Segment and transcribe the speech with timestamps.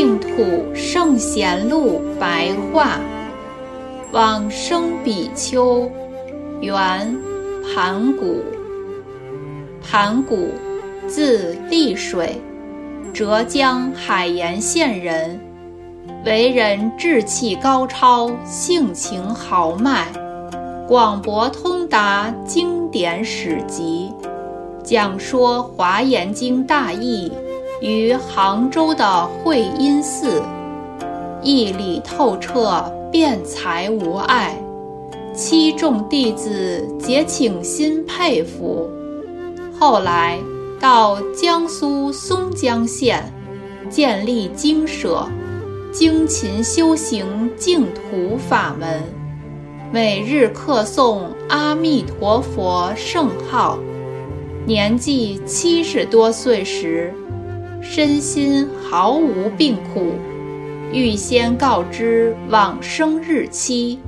[0.00, 0.28] 净土
[0.76, 3.00] 圣贤录白话，
[4.12, 5.90] 往生比丘，
[6.60, 6.72] 原
[7.64, 8.36] 盘古。
[9.82, 10.50] 盘古，
[11.08, 12.40] 字立水，
[13.12, 15.40] 浙江海盐县人，
[16.24, 20.06] 为人志气高超，性情豪迈，
[20.86, 24.12] 广博通达经典史籍，
[24.84, 27.32] 讲说《华严经》大义。
[27.80, 30.42] 于杭州的慧音寺，
[31.42, 32.82] 义理透彻，
[33.12, 34.60] 辩才无碍，
[35.32, 38.90] 七众弟子皆倾心佩服。
[39.78, 40.36] 后来
[40.80, 43.32] 到江苏松江县，
[43.88, 45.24] 建立精舍，
[45.92, 49.04] 精勤修行净土法门，
[49.92, 53.78] 每日课诵阿弥陀佛圣号。
[54.66, 57.14] 年纪七十多岁时。
[57.90, 60.12] 身心毫无病苦，
[60.92, 63.98] 预先告知往生日期，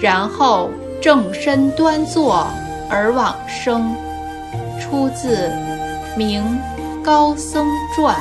[0.00, 2.48] 然后正身端坐
[2.88, 3.94] 而往生。
[4.80, 5.36] 出自
[6.16, 6.42] 《明
[7.04, 8.16] 高僧传》。